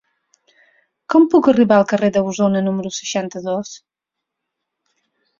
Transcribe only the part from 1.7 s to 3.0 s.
al carrer d'Ausona número